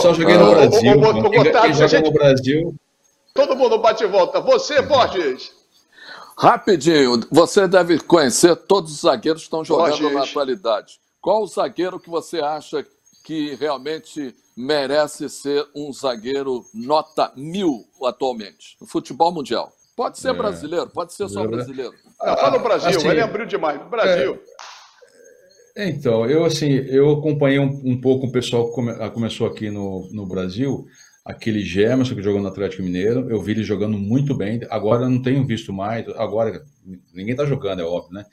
[0.01, 0.95] Só joguei Brasil.
[2.03, 2.75] No Brasil.
[3.35, 4.41] Todo mundo bate e volta.
[4.41, 5.51] Você, Borges.
[6.43, 10.99] Rapidinho, você deve conhecer todos os zagueiros que estão jogando na atualidade.
[11.21, 12.85] Qual o zagueiro que você acha
[13.23, 19.73] que realmente merece ser um zagueiro nota mil atualmente no futebol mundial?
[19.95, 20.33] Pode ser é.
[20.33, 21.95] brasileiro, pode ser só brasileiro.
[22.21, 23.81] Ah, fala o Brasil, assim, ele abriu demais.
[23.89, 24.43] Brasil.
[25.77, 29.71] É, então, eu assim, eu acompanhei um, um pouco o pessoal que come, começou aqui
[29.71, 30.89] no, no Brasil,
[31.25, 34.61] aquele Gemerson que jogou no Atlético Mineiro, eu vi ele jogando muito bem.
[34.71, 36.65] Agora eu não tenho visto mais, agora
[37.15, 38.25] ninguém está jogando, é óbvio, né?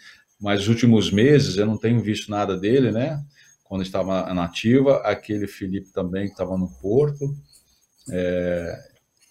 [0.42, 3.22] Mas os últimos meses eu não tenho visto nada dele, né?
[3.64, 7.36] Quando estava na ativa, aquele Felipe também que estava no Porto.
[8.12, 8.80] É,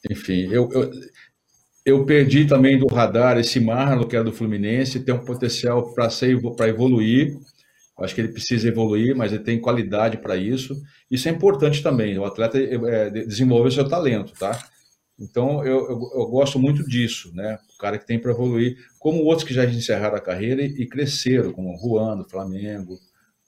[0.08, 0.90] enfim, eu, eu,
[1.84, 6.68] eu, perdi também do radar esse Marlon, que era do Fluminense, tem um potencial para
[6.68, 7.36] evoluir.
[7.98, 10.80] Acho que ele precisa evoluir, mas ele tem qualidade para isso.
[11.10, 14.58] Isso é importante também, o atleta é, desenvolver seu talento, tá?
[15.18, 17.58] Então, eu, eu, eu, gosto muito disso, né?
[17.74, 20.86] O cara que tem para evoluir, como outros que já encerraram a carreira e, e
[20.86, 22.96] cresceram, como o Juan, do Flamengo,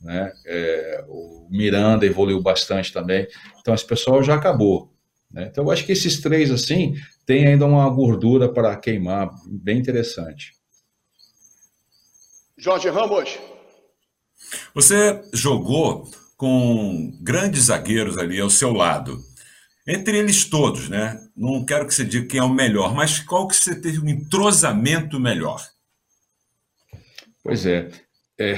[0.01, 0.33] né?
[0.45, 3.29] É, o Miranda evoluiu bastante também.
[3.61, 4.93] Então, esse pessoal já acabou.
[5.31, 5.47] Né?
[5.49, 10.55] Então, eu acho que esses três, assim, tem ainda uma gordura para queimar, bem interessante.
[12.59, 13.39] Jorge Ramos.
[14.75, 19.19] Você jogou com grandes zagueiros ali ao seu lado.
[19.87, 21.21] Entre eles todos, né?
[21.37, 24.09] Não quero que você diga quem é o melhor, mas qual que você teve um
[24.09, 25.61] entrosamento melhor?
[27.43, 27.89] Pois é.
[28.39, 28.53] é,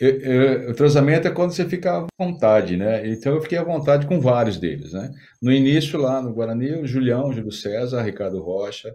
[0.00, 3.08] é, é o entrosamento é quando você fica à vontade, né?
[3.08, 5.10] Então eu fiquei à vontade com vários deles, né?
[5.40, 8.94] No início, lá no Guarani, o Julião, Júlio César, Ricardo Rocha.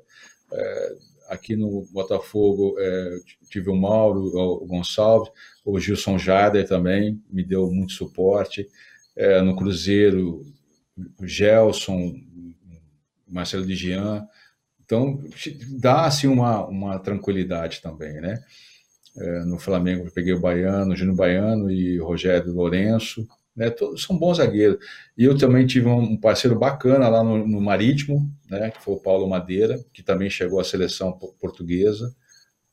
[0.53, 0.89] É,
[1.29, 5.31] aqui no Botafogo é, tive o Mauro, o Gonçalves,
[5.63, 8.67] o Gilson Jader também me deu muito suporte.
[9.15, 10.41] É, no Cruzeiro,
[11.19, 12.13] o Gelson,
[13.27, 14.27] Marcelo de Jean.
[14.83, 15.19] Então,
[15.79, 18.41] dá assim uma, uma tranquilidade também, né?
[19.17, 23.69] É, no Flamengo eu peguei o Baiano, o Júnior Baiano e o Rogério Lourenço, né?
[23.69, 24.77] Todos são bons zagueiros.
[25.17, 28.71] E eu também tive um parceiro bacana lá no, no Marítimo, né?
[28.71, 32.13] Que foi o Paulo Madeira, que também chegou à seleção portuguesa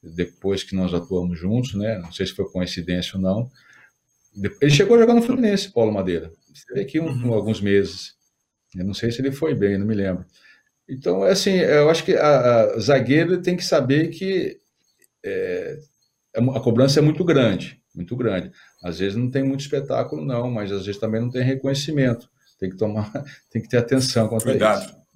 [0.03, 1.99] depois que nós atuamos juntos, né?
[1.99, 3.51] Não sei se foi coincidência ou não.
[4.61, 6.31] Ele chegou a jogar no Fluminense, Paulo Madeira.
[6.55, 7.33] Esteve aqui um, uhum.
[7.33, 8.15] alguns meses.
[8.75, 10.25] Eu não sei se ele foi bem, não me lembro.
[10.89, 14.61] Então, é assim, eu acho que a, a zagueiro tem que saber que
[15.25, 15.79] é,
[16.35, 18.53] é a cobrança é muito grande, muito grande.
[18.85, 22.29] Às vezes não tem muito espetáculo, não, mas às vezes também não tem reconhecimento.
[22.61, 23.11] Tem que tomar,
[23.51, 24.85] tem que ter atenção contra Cuidado.
[24.85, 25.07] isso.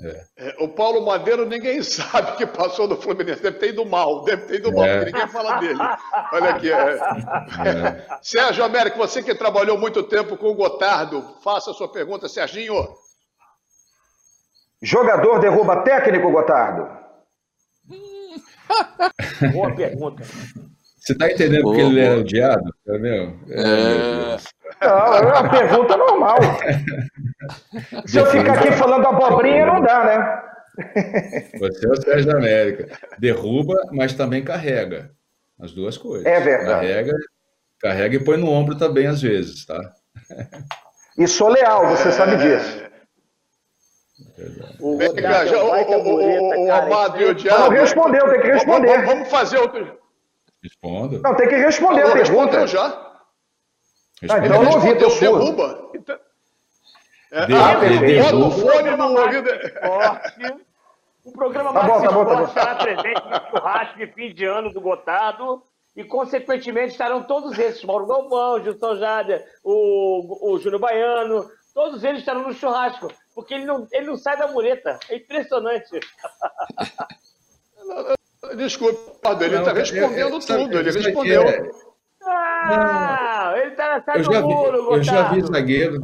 [0.00, 0.26] É.
[0.36, 3.42] É, o Paulo Madeiro, ninguém sabe que passou do Fluminense.
[3.42, 4.98] Deve ter ido mal, deve ter ido mal, é.
[4.98, 5.80] porque ninguém fala dele.
[6.32, 6.70] Olha aqui.
[6.70, 6.94] É.
[6.94, 8.18] é.
[8.22, 12.74] Sérgio Américo, você que trabalhou muito tempo com o Gotardo, faça a sua pergunta, Serginho.
[14.80, 16.96] Jogador derruba técnico, Gotardo?
[19.52, 20.22] Boa pergunta.
[20.98, 22.74] Você está entendendo porque ele é odiado?
[22.88, 23.36] É, meu?
[23.50, 24.36] É...
[24.80, 26.38] Não, é uma pergunta normal.
[28.06, 30.42] Se eu ficar aqui falando abobrinha, não dá, né?
[31.58, 32.98] Você é o Sérgio da América.
[33.18, 35.10] Derruba, mas também carrega.
[35.60, 36.26] As duas coisas.
[36.26, 36.86] É verdade.
[36.86, 37.12] Carrega,
[37.80, 39.80] carrega e põe no ombro também, às vezes, tá?
[41.16, 42.88] E sou leal, você sabe disso.
[44.78, 47.64] O, o, o, o, Amado e o Diabo.
[47.64, 48.88] Não respondeu, tem que responder.
[48.88, 49.97] Vamos, vamos fazer outro.
[50.68, 51.18] Responda.
[51.18, 52.66] Não, tem que responder a pergunta.
[52.66, 52.86] já.
[54.28, 55.90] Ah, então eu não ouvi, teu derruba.
[55.94, 56.18] Então...
[57.30, 59.50] É, de, ah, de, bota o fone no ouvido.
[61.24, 62.44] O programa tá bom, tá bom, tá bom.
[62.44, 65.62] estará presente no churrasco de fim de ano do Gotado
[65.94, 72.20] e, consequentemente, estarão todos esses, Mauro Galvão, Gilson Jader, o, o Júnior Baiano, todos eles
[72.20, 74.98] estarão no churrasco, porque ele não, ele não sai da mureta.
[75.10, 76.00] É impressionante.
[78.56, 81.42] Desculpa, ele está respondendo eu, tudo, ele respondeu.
[81.42, 81.70] É...
[82.24, 86.00] Ah, ele está na eu já, vi, eu já vi zagueiro.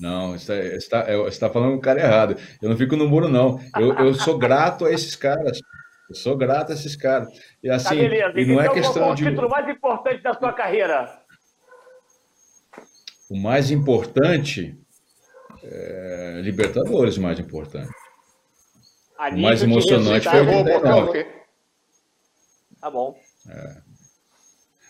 [0.00, 2.36] Não, você está, você está falando com o cara errado.
[2.62, 3.60] Eu não fico no muro, não.
[3.78, 5.60] Eu, eu sou grato a esses caras.
[6.08, 7.28] Eu sou grato a esses caras.
[7.62, 8.40] E tá, assim, tá beleza.
[8.40, 9.24] e não é então, é questão qual de.
[9.24, 11.20] o título mais importante da sua carreira?
[13.30, 14.76] O mais importante.
[15.62, 16.40] É...
[16.42, 17.92] Libertadores, o mais importante.
[19.28, 21.26] O mais emocionante foi o 89.
[22.80, 23.18] Tá bom.
[23.48, 23.76] É.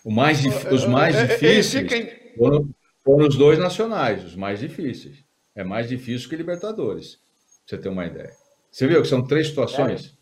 [0.05, 0.39] O mais,
[0.71, 1.91] os mais é, é, difíceis
[2.37, 2.69] foram,
[3.03, 5.17] foram, os dois nacionais, os mais difíceis.
[5.53, 7.21] É mais difícil que Libertadores, pra
[7.65, 8.31] você ter uma ideia.
[8.71, 10.17] Você viu que são três situações?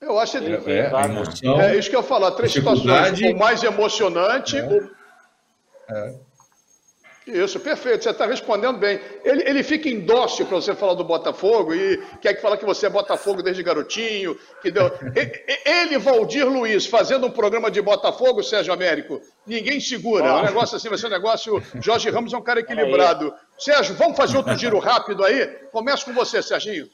[0.00, 0.06] É.
[0.06, 3.20] Eu acho que é, é, emoção, é isso que eu falo, três situações.
[3.20, 4.56] O mais emocionante.
[4.58, 6.14] É.
[7.26, 8.04] Isso, perfeito.
[8.04, 9.00] Você está respondendo bem.
[9.24, 12.66] Ele, ele fica em dócil para você falar do Botafogo e quer que fala que
[12.66, 14.36] você é Botafogo desde garotinho.
[14.60, 14.90] Que deu...
[15.64, 20.34] Ele, Valdir Luiz, fazendo um programa de Botafogo, Sérgio Américo, ninguém segura.
[20.34, 20.38] Oh.
[20.38, 21.62] Um negócio assim vai ser um negócio.
[21.80, 23.32] Jorge Ramos é um cara equilibrado.
[23.58, 25.46] Sérgio, vamos fazer outro giro rápido aí?
[25.72, 26.86] Começa com você, Serginho.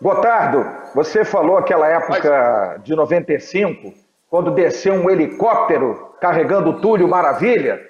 [0.00, 3.94] Gotardo, você falou aquela época de 95,
[4.28, 7.80] quando desceu um helicóptero carregando o Túlio Maravilha.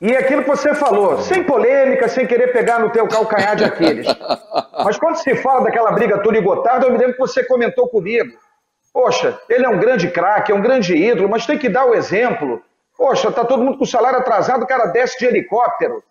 [0.00, 4.06] E aquilo que você falou, sem polêmica, sem querer pegar no teu calcanhar de Aquiles.
[4.84, 7.88] Mas quando se fala daquela briga Túlio e Gotardo, eu me lembro que você comentou
[7.88, 8.36] comigo.
[8.92, 11.94] Poxa, ele é um grande craque, é um grande ídolo, mas tem que dar o
[11.94, 12.62] exemplo.
[12.96, 16.02] Poxa, tá todo mundo com o salário atrasado, o cara desce de helicóptero.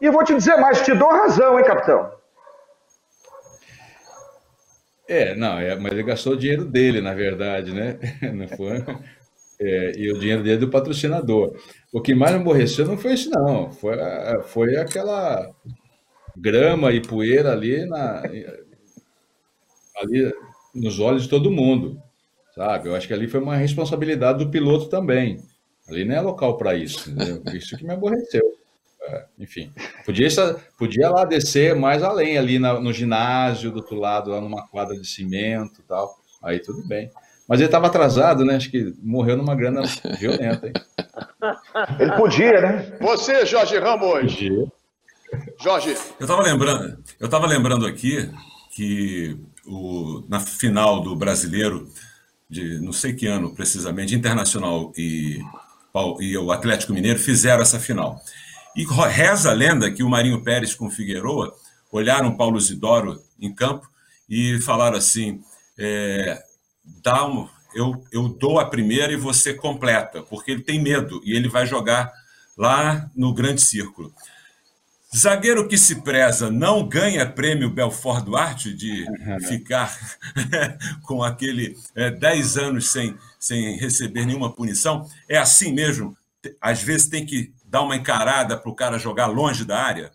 [0.00, 2.10] E eu vou te dizer mais, te dou razão, hein, capitão?
[5.08, 7.98] É, não, é, mas ele gastou o dinheiro dele, na verdade, né?
[8.32, 8.82] Não foi,
[9.62, 11.56] é, e o dinheiro dele é do patrocinador.
[11.92, 13.70] O que mais me aborreceu não foi isso, não.
[13.70, 13.96] Foi,
[14.44, 15.48] foi aquela
[16.36, 18.22] grama e poeira ali, na,
[19.96, 20.32] ali
[20.74, 22.02] nos olhos de todo mundo,
[22.54, 22.88] sabe?
[22.88, 25.38] Eu acho que ali foi uma responsabilidade do piloto também.
[25.88, 27.42] Ali não é local para isso, entendeu?
[27.54, 28.42] Isso que me aborreceu.
[29.04, 29.72] É, enfim,
[30.06, 30.28] podia,
[30.78, 34.96] podia lá descer mais além, ali na, no ginásio, do outro lado, lá numa quadra
[34.96, 36.16] de cimento tal.
[36.42, 37.10] Aí tudo bem.
[37.52, 38.56] Mas ele estava atrasado, né?
[38.56, 39.82] Acho que morreu numa grana
[40.18, 40.68] violenta.
[40.68, 40.72] Hein?
[42.00, 42.96] Ele podia, né?
[42.98, 44.22] Você, Jorge Ramos.
[44.22, 44.66] Podia.
[45.60, 45.90] Jorge.
[46.18, 48.26] Eu estava lembrando, eu estava lembrando aqui
[48.70, 49.36] que
[49.66, 51.90] o, na final do Brasileiro
[52.48, 55.38] de não sei que ano precisamente, Internacional e,
[56.20, 58.18] e o Atlético Mineiro fizeram essa final.
[58.74, 61.54] E reza a lenda que o Marinho Pérez com o Figueroa
[61.90, 63.86] olharam Paulo Zidoro em campo
[64.26, 65.42] e falaram assim:
[65.78, 66.42] é,
[66.84, 71.34] dá um, eu, eu dou a primeira e você completa, porque ele tem medo e
[71.34, 72.12] ele vai jogar
[72.56, 74.12] lá no grande círculo.
[75.14, 79.40] Zagueiro que se preza não ganha prêmio Belfort Duarte de uhum.
[79.40, 79.94] ficar
[81.04, 85.06] com aquele é, 10 anos sem, sem receber nenhuma punição?
[85.28, 86.16] É assim mesmo?
[86.58, 90.10] Às vezes tem que dar uma encarada para o cara jogar longe da área?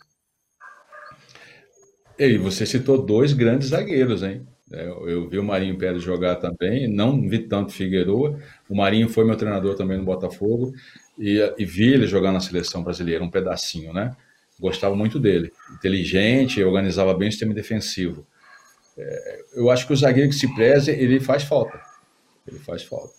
[2.18, 4.48] E você citou dois grandes zagueiros, hein?
[4.72, 8.40] É, eu vi o Marinho Pérez jogar também, não vi tanto Figueroa.
[8.70, 10.74] O Marinho foi meu treinador também no Botafogo
[11.18, 14.16] e, e vi ele jogar na seleção brasileira, um pedacinho, né?
[14.60, 15.52] Gostava muito dele.
[15.76, 18.26] Inteligente, organizava bem o sistema defensivo.
[18.98, 21.80] É, eu acho que o zagueiro que se preze, ele faz falta.
[22.46, 23.18] Ele faz falta.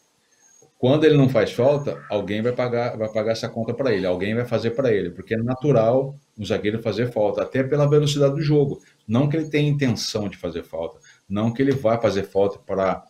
[0.79, 4.33] Quando ele não faz falta, alguém vai pagar, vai pagar essa conta para ele, alguém
[4.33, 8.41] vai fazer para ele, porque é natural um zagueiro fazer falta, até pela velocidade do
[8.41, 8.81] jogo.
[9.07, 13.05] Não que ele tenha intenção de fazer falta, não que ele vai fazer falta para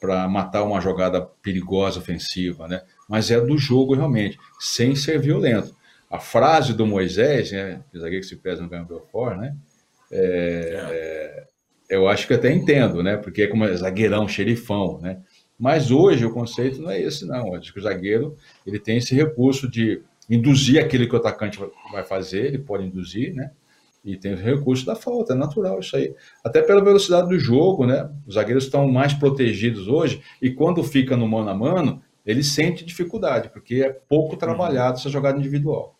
[0.00, 2.82] para matar uma jogada perigosa ofensiva, né?
[3.08, 5.74] Mas é do jogo realmente, sem ser violento.
[6.10, 7.82] A frase do Moisés, né?
[7.94, 9.54] Zagueiro que se pesa no Campbell Belfort, né?
[10.10, 11.46] É, é,
[11.90, 13.16] eu acho que até entendo, né?
[13.16, 15.20] Porque é como zagueirão, xerifão, né?
[15.58, 17.54] Mas hoje o conceito não é esse, não.
[17.54, 21.60] Acho que o zagueiro ele tem esse recurso de induzir aquilo que o atacante
[21.92, 23.50] vai fazer, ele pode induzir, né?
[24.04, 26.14] E tem o recurso da falta, é natural isso aí.
[26.44, 28.10] Até pela velocidade do jogo, né?
[28.26, 32.84] Os zagueiros estão mais protegidos hoje e quando fica no mano a mano, ele sente
[32.84, 35.94] dificuldade, porque é pouco trabalhado essa jogada individual.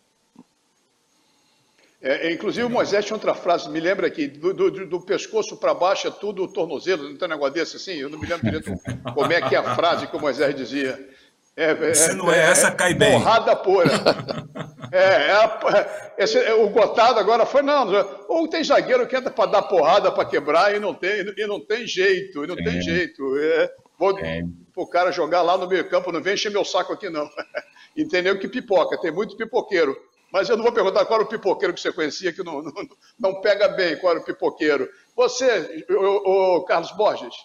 [2.01, 5.57] É, é inclusive o Moisés tinha outra frase, me lembra aqui, do, do, do pescoço
[5.57, 7.93] para baixo é tudo o tornozelo, não tem um negócio desse assim?
[7.93, 8.71] Eu não me lembro direito
[9.15, 11.09] como é que é a frase que o Moisés dizia.
[11.55, 13.13] É, é, Se não é, é essa, cai bem.
[13.13, 13.89] Porrada pura.
[14.91, 17.85] É, é, esse, o Gotado agora foi, não,
[18.29, 21.59] ou tem zagueiro que entra para dar porrada, para quebrar, e não tem, e não
[21.59, 22.63] tem jeito, e não é.
[22.63, 23.37] tem jeito.
[23.37, 24.41] É, vou é.
[24.73, 27.29] o cara jogar lá no meio campo, não vem encher meu saco aqui, não.
[27.97, 29.97] Entendeu que pipoca, tem muito pipoqueiro.
[30.31, 32.73] Mas eu não vou perguntar qual era o pipoqueiro que você conhecia, que não, não,
[33.19, 34.87] não pega bem qual era o pipoqueiro.
[35.15, 37.35] Você, o, o Carlos Borges.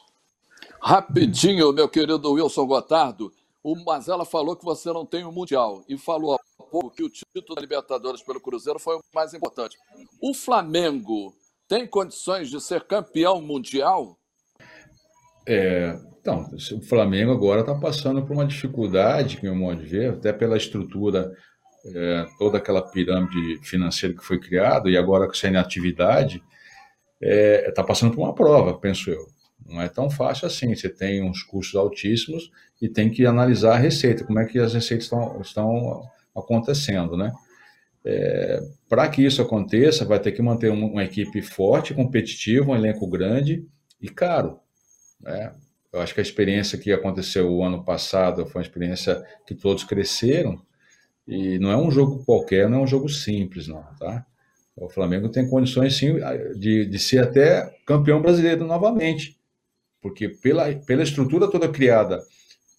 [0.80, 3.32] Rapidinho, meu querido Wilson Gotardo.
[3.62, 7.10] O Mazela falou que você não tem o Mundial e falou há pouco que o
[7.10, 9.76] título da Libertadores pelo Cruzeiro foi o mais importante.
[10.22, 11.34] O Flamengo
[11.68, 14.18] tem condições de ser campeão mundial?
[15.46, 20.14] É, então, o Flamengo agora está passando por uma dificuldade, que meu modo de ver,
[20.14, 21.30] até pela estrutura,
[21.94, 26.42] é, toda aquela pirâmide financeira que foi criada e agora sem atividade,
[27.20, 29.26] está é, tá passando por uma prova, penso eu.
[29.70, 30.74] Não é tão fácil assim.
[30.74, 32.50] Você tem uns custos altíssimos
[32.80, 36.02] e tem que analisar a receita, como é que as receitas estão, estão
[36.34, 37.32] acontecendo, né?
[38.04, 42.74] É, Para que isso aconteça, vai ter que manter uma, uma, equipe forte, competitiva, um
[42.74, 43.66] elenco grande
[44.00, 44.58] e caro.
[45.20, 45.54] Né?
[45.92, 49.84] Eu acho que a experiência que aconteceu o ano passado foi uma experiência que todos
[49.84, 50.62] cresceram
[51.26, 54.24] E não é um jogo qualquer, não é um jogo simples, não, tá?
[54.76, 56.14] O Flamengo tem condições, sim,
[56.56, 59.38] de, de ser até campeão brasileiro novamente,
[60.00, 62.22] porque pela, pela estrutura toda criada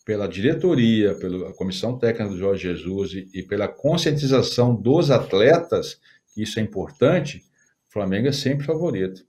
[0.05, 5.99] pela diretoria, pela comissão técnica do Jorge Jesus e, e pela conscientização dos atletas,
[6.33, 7.43] que isso é importante,
[7.89, 9.25] o Flamengo é sempre favorito.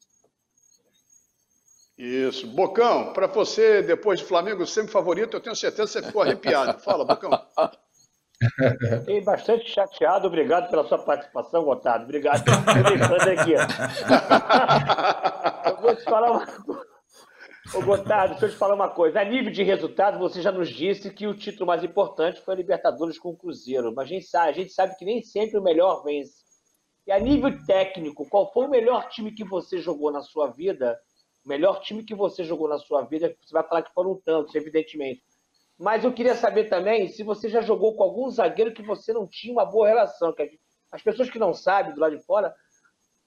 [1.97, 2.47] Isso.
[2.49, 6.81] Bocão, para você, depois de Flamengo sempre favorito, eu tenho certeza que você ficou arrepiado.
[6.81, 7.31] Fala, Bocão.
[9.01, 10.27] Fiquei bastante chateado.
[10.27, 12.05] Obrigado pela sua participação, Otávio.
[12.05, 12.81] Obrigado por me
[13.39, 13.53] aqui.
[15.69, 16.92] eu vou te falar uma coisa.
[17.75, 19.19] Ô, Gotardo, deixa eu te falar uma coisa.
[19.19, 22.57] A nível de resultado, você já nos disse que o título mais importante foi a
[22.59, 23.95] Libertadores com o Cruzeiro.
[23.95, 26.45] Mas a gente sabe, a gente sabe que nem sempre o melhor vence.
[27.07, 31.01] E a nível técnico, qual foi o melhor time que você jogou na sua vida?
[31.43, 34.55] O melhor time que você jogou na sua vida, você vai falar que foram tantos,
[34.55, 35.23] evidentemente.
[35.79, 39.27] Mas eu queria saber também se você já jogou com algum zagueiro que você não
[39.27, 40.35] tinha uma boa relação.
[40.91, 42.55] As pessoas que não sabem do lado de fora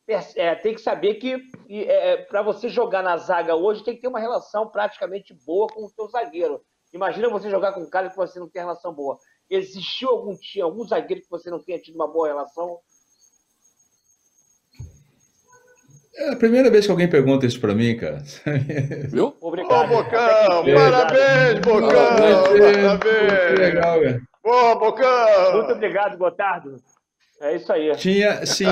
[0.07, 4.01] é, tem que saber que é, é para você jogar na zaga hoje tem que
[4.01, 6.61] ter uma relação praticamente boa com o seu zagueiro.
[6.93, 9.17] Imagina você jogar com um cara que você não tem relação boa.
[9.49, 12.79] Existiu algum tinha algum zagueiro que você não tenha tido uma boa relação?
[16.17, 18.23] É a primeira vez que alguém pergunta isso para mim, cara.
[19.11, 19.35] Viu?
[19.41, 19.91] Obrigado.
[19.91, 21.89] Ô, Bocão, parabéns, Bocão.
[21.89, 22.99] Parabéns.
[22.99, 23.59] parabéns.
[23.59, 24.21] Legal, cara.
[24.41, 25.53] Ô, Bocão.
[25.57, 26.77] Muito obrigado, Gotardo.
[27.41, 27.95] É isso aí.
[27.95, 28.67] Tinha, sim,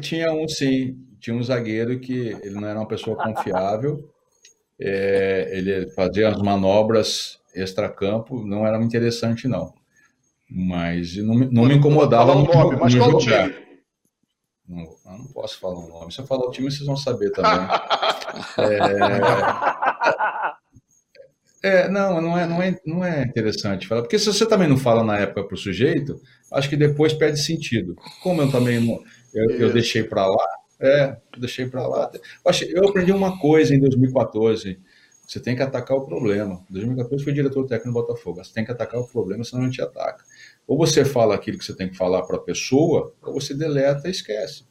[0.00, 0.96] tinha um sim.
[1.20, 4.08] Tinha um zagueiro que ele não era uma pessoa confiável.
[4.80, 9.74] É, ele fazia as manobras extra-campo, não era interessante, não.
[10.48, 13.50] Mas não, não me incomodava no, nome, mas no jogar.
[14.66, 16.12] Não, eu não posso falar o nome.
[16.12, 17.52] Se eu falar o time, vocês vão saber também.
[18.58, 19.77] é...
[21.62, 24.02] é, não, não é, não, é, não é interessante falar.
[24.02, 26.20] Porque se você também não fala na época para o sujeito,
[26.52, 27.96] acho que depois perde sentido.
[28.22, 29.00] Como eu também não,
[29.34, 30.46] eu, eu deixei para lá,
[30.80, 32.10] é, deixei para lá.
[32.70, 34.78] Eu aprendi uma coisa em 2014.
[35.26, 36.64] Você tem que atacar o problema.
[36.70, 38.42] Em 2014 foi diretor técnico do Botafogo.
[38.42, 40.24] Você tem que atacar o problema, senão não te ataca.
[40.66, 44.08] Ou você fala aquilo que você tem que falar para a pessoa, ou você deleta
[44.08, 44.64] e esquece.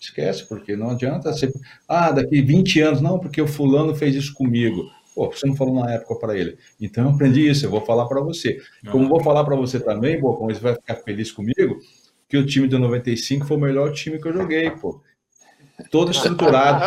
[0.00, 1.52] Esquece, porque não adianta você.
[1.86, 4.88] Ah, daqui 20 anos, não, porque o fulano fez isso comigo.
[5.18, 6.56] Pô, você não falou na época para ele.
[6.80, 8.60] Então eu aprendi isso, eu vou falar para você.
[8.88, 11.80] Como vou falar para você também, Bocão, você vai ficar feliz comigo,
[12.28, 15.02] que o time de 95 foi o melhor time que eu joguei, pô.
[15.90, 16.84] Todo estruturado,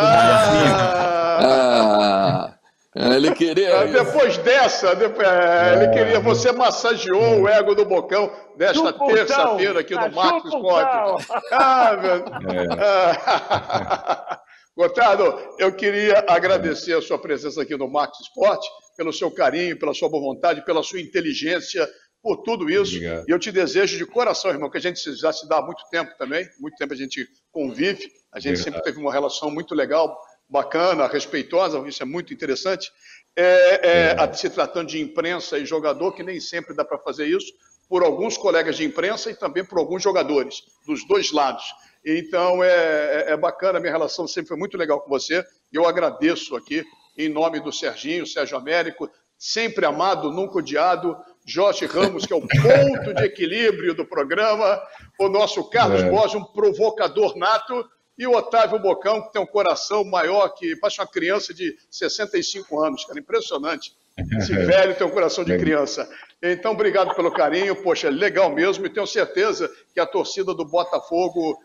[1.44, 2.54] ah,
[2.96, 3.68] é, ele queria.
[3.68, 6.18] É, depois dessa, depois, é, ele queria.
[6.20, 11.26] Você massageou o ego do Bocão desta terça-feira aqui no Marcos Esporte.
[11.52, 12.24] Ah, meu.
[12.56, 14.38] É.
[14.76, 15.24] Gotardo,
[15.58, 18.66] eu queria agradecer a sua presença aqui no Marcos Esporte,
[18.96, 21.86] pelo seu carinho, pela sua boa vontade, pela sua inteligência,
[22.22, 22.96] por tudo isso.
[22.96, 23.28] Obrigado.
[23.28, 25.82] E eu te desejo de coração, irmão, que a gente já se dá há muito
[25.90, 28.64] tempo também, muito tempo a gente convive, a gente Obrigado.
[28.64, 30.18] sempre teve uma relação muito legal
[30.48, 32.90] bacana, respeitosa, isso é muito interessante.
[33.36, 34.32] É, é.
[34.32, 37.52] Se tratando de imprensa e jogador, que nem sempre dá para fazer isso,
[37.88, 41.64] por alguns colegas de imprensa e também por alguns jogadores, dos dois lados.
[42.04, 45.44] Então, é, é, é bacana, a minha relação sempre foi muito legal com você.
[45.72, 46.84] Eu agradeço aqui,
[47.16, 51.16] em nome do Serginho, Sérgio Américo, sempre amado, nunca odiado.
[51.44, 54.80] Jorge Ramos, que é o ponto de equilíbrio do programa.
[55.18, 56.10] O nosso Carlos é.
[56.10, 57.84] Borges, um provocador nato.
[58.16, 62.80] E o Otávio Bocão, que tem um coração maior que parece uma criança de 65
[62.80, 63.96] anos, cara, impressionante.
[64.38, 66.08] Esse velho tem um coração de criança.
[66.40, 71.58] Então, obrigado pelo carinho, poxa, legal mesmo, e tenho certeza que a torcida do Botafogo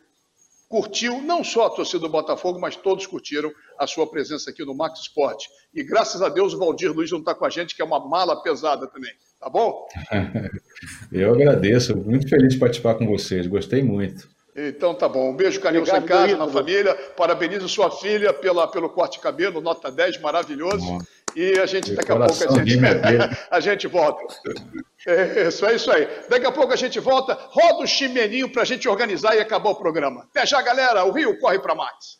[0.67, 4.75] curtiu, não só a torcida do Botafogo, mas todos curtiram a sua presença aqui no
[4.75, 5.47] Max Esporte.
[5.73, 8.05] E graças a Deus o Valdir Luiz não está com a gente, que é uma
[8.05, 9.11] mala pesada também.
[9.39, 9.87] Tá bom?
[11.11, 14.27] Eu agradeço, muito feliz de participar com vocês, gostei muito.
[14.55, 15.29] Então tá bom.
[15.29, 16.95] Um beijo, carinho em casa, na família.
[17.15, 20.83] Parabenizo sua filha pela, pelo corte de cabelo, nota 10, maravilhoso.
[20.83, 20.97] Bom.
[21.35, 22.79] E a gente, daqui a pouco, a gente,
[23.51, 24.21] a gente volta.
[25.05, 26.07] É, isso, é isso aí.
[26.29, 27.37] Daqui a pouco a gente volta.
[27.49, 30.23] Roda o chimeninho para a gente organizar e acabar o programa.
[30.23, 31.05] Até já, galera.
[31.05, 32.17] O Rio corre para mais.